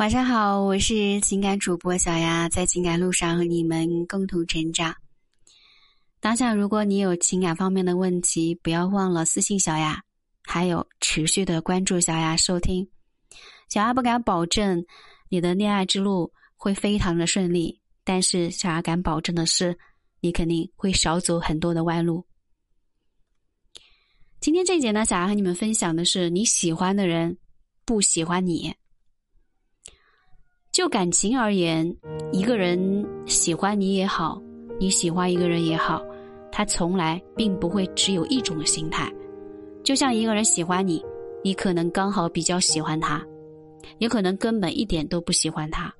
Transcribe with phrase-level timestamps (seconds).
[0.00, 4.96] 晚上好，我是情感主播小丫，在情感路上和你们共同成长。
[6.20, 10.02] 当下，如果你有情感方面的问题，不要忘了私信小丫，
[10.42, 12.88] 还有持续的关注小丫收听。
[13.68, 14.82] 小丫不敢保证
[15.28, 19.78] 你的恋爱之路会非常的顺利，但是小丫敢保证的是，
[20.22, 22.24] 你肯定会少走很多的弯路。
[24.40, 27.36] 今天这一节呢，小丫和你们分享的是你喜欢的人
[27.84, 28.74] 不喜欢你。
[30.72, 31.96] 就感情而言，
[32.30, 34.40] 一个人喜欢你也好，
[34.78, 36.00] 你喜欢一个人也好，
[36.52, 39.12] 他从来并不会只有一种心态。
[39.82, 41.04] 就像一个人喜欢你，
[41.42, 43.20] 你可能刚好比较喜欢他，
[43.98, 45.92] 也可能根本一点都不喜欢他。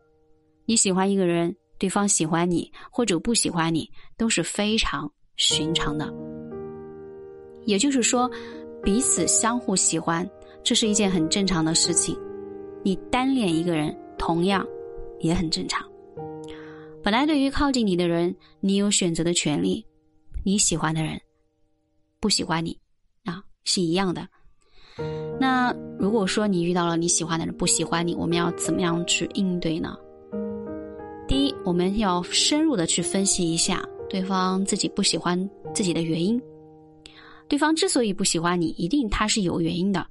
[0.66, 6.14] 你喜欢一个人，对方喜欢你或者不喜欢你，都是非常寻常的。
[7.64, 8.30] 也就是说，
[8.84, 10.28] 彼此相互喜欢，
[10.62, 12.16] 这是一件很正常的事情。
[12.84, 14.64] 你单恋一个人，同样
[15.18, 15.82] 也很正常。
[17.02, 19.82] 本来对于靠近你的人，你有选择的权利；
[20.44, 21.18] 你喜欢的人，
[22.20, 22.78] 不喜欢你，
[23.24, 24.28] 啊，是一样的。
[25.40, 29.96] 那如果说你遇到了你喜欢的人不喜欢你，我们要怎么样去应对呢？
[31.26, 36.38] 第一，我们要深入的去分析一下对方自己不喜欢自己的原因。
[37.48, 40.06] 对方之所以不喜欢你，一定他是有原因的。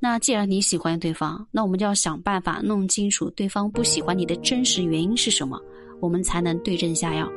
[0.00, 5.60] 那既然你喜欢对方，那我们就要想办法弄清楚对方不喜欢你的真实原因是什么，
[6.00, 7.28] 我们才能对症下药。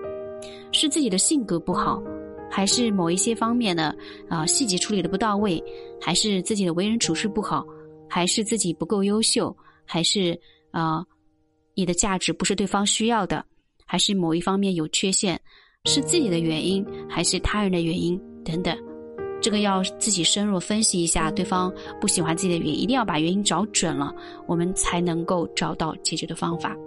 [0.72, 2.02] 是自己的性格不好，
[2.50, 3.96] 还是某一些方面的
[4.30, 5.62] 啊细节处理的不到位，
[6.00, 7.66] 还是自己的为人处事不好，
[8.08, 10.40] 还是自己不够优秀，还是
[10.70, 11.04] 啊
[11.76, 13.44] 你的价值不是对方需要的，
[13.86, 15.40] 还是某一方面有缺陷，
[15.86, 18.91] 是自己的原因还是他人的原因等等。
[19.42, 24.14] 这个要自己深入分析一下，对方不喜欢自己的原因，一定要把原因找准了，
[24.46, 26.78] 我们才能够找到解决的方法。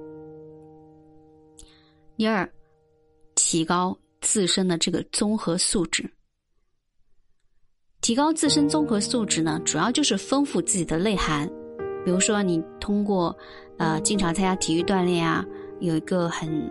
[2.16, 2.48] 第二，
[3.34, 6.08] 提高自身的这个综合素质。
[8.00, 11.50] 提高自身综合素质呢，主要就是丰富自己的内涵。
[12.04, 13.36] 比如说，你通过
[13.78, 15.44] 呃经常参加体育锻炼啊，
[15.80, 16.70] 有一个很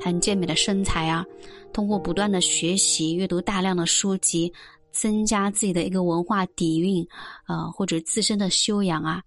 [0.00, 1.24] 很健美的身材啊，
[1.72, 4.52] 通过不断的学习、阅读大量的书籍。
[4.94, 7.04] 增加自己的一个文化底蕴，
[7.48, 9.20] 呃，或者自身的修养啊，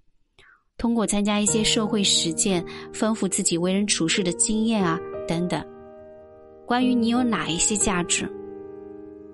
[0.77, 5.63] 通过参加一些社会实践，丰富自己为人处事的经验啊，等等。
[6.65, 8.31] 关于你有哪一些价值，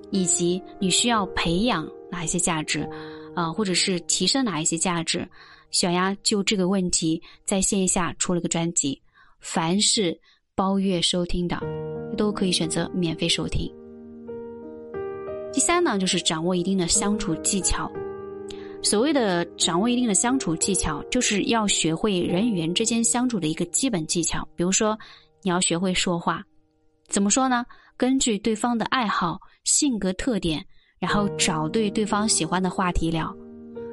[0.10, 2.88] 以及你需要培养哪一些价值，
[3.36, 5.30] 啊，或者是提升哪一些价值，
[5.70, 9.00] 小丫就这个问题在线下出了个专辑，
[9.40, 10.20] 凡是
[10.56, 11.60] 包月收听的，
[12.18, 13.83] 都可以选择免费收听。
[15.54, 17.90] 第三呢，就是掌握一定的相处技巧。
[18.82, 24.46] 所谓的掌握一定的相处技巧，就是要学会人与人之间相处的一个基本技巧。
[24.56, 24.98] 比如说，
[25.42, 26.44] 你要学会说话，
[27.08, 27.64] 怎么说呢？
[27.96, 30.66] 根据对方的爱好、性格特点，
[31.00, 33.34] 然后找对对方喜欢的话题聊，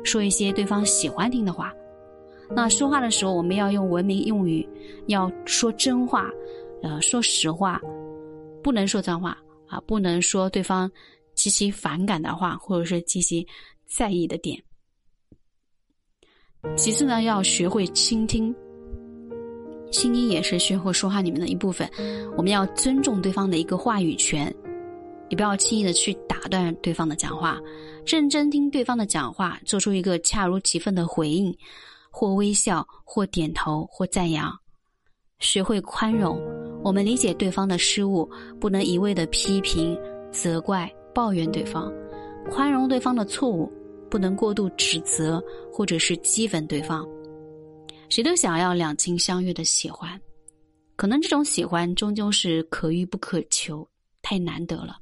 [0.03, 1.73] 说一些对方喜欢听的话。
[2.51, 4.67] 那说话的时候，我们要用文明用语，
[5.07, 6.29] 要说真话，
[6.83, 7.81] 呃，说实话，
[8.61, 9.39] 不能说脏话
[9.69, 10.91] 啊，不能说对方。
[11.41, 13.47] 极其反感的话，或者是极其
[13.87, 14.63] 在意的点。
[16.77, 18.55] 其次呢，要学会倾听，
[19.91, 21.91] 倾听也是学会说话里面的一部分。
[22.37, 24.55] 我们要尊重对方的一个话语权，
[25.31, 27.59] 你不要轻易的去打断对方的讲话，
[28.05, 31.57] 认真听对方的讲话，做出一个恰如其分的回应，
[32.11, 34.55] 或微笑，或点头，或赞扬。
[35.39, 36.39] 学会宽容，
[36.85, 38.31] 我们理解对方的失误，
[38.61, 39.99] 不能一味的批评、
[40.31, 40.93] 责怪。
[41.15, 41.93] 抱怨对方，
[42.51, 43.71] 宽容对方的错误，
[44.11, 47.07] 不能过度指责或者是讥讽对方。
[48.09, 50.21] 谁都想要两情相悦的喜欢，
[50.97, 53.87] 可能这种喜欢终究是可遇不可求，
[54.21, 54.99] 太难得了。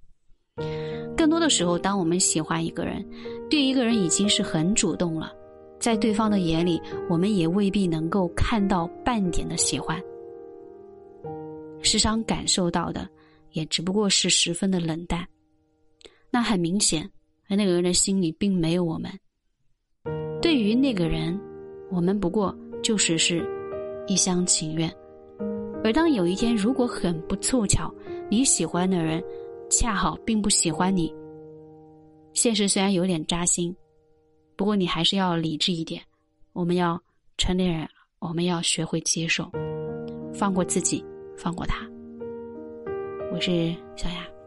[1.16, 3.04] 更多的时候，当我们喜欢一个人，
[3.48, 5.32] 对一个人已经是很主动了，
[5.80, 9.98] 在对方的眼里，我们也未必能够看到半点的喜欢，
[11.80, 13.08] 时常感受到的，
[13.52, 15.26] 也只不过是十分的冷淡。
[16.30, 17.08] 那很明显，
[17.48, 19.10] 那个人的心里并没有我们。
[20.40, 21.38] 对于那个人，
[21.90, 23.44] 我们不过就是是
[24.06, 24.92] 一厢情愿。
[25.82, 27.92] 而当有一天，如果很不凑巧，
[28.30, 29.22] 你喜欢的人
[29.70, 31.12] 恰好并不喜欢你，
[32.34, 33.74] 现实虽然有点扎心，
[34.56, 36.02] 不过你还是要理智一点。
[36.52, 37.00] 我们要
[37.36, 37.88] 成年人，
[38.18, 39.50] 我们要学会接受，
[40.34, 41.04] 放过自己，
[41.36, 41.88] 放过他。
[43.32, 44.37] 我是小雅。